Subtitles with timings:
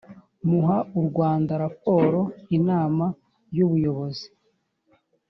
[0.47, 2.21] muha u rwanda raporo
[2.57, 3.05] inama
[3.55, 4.27] y ubuyobozi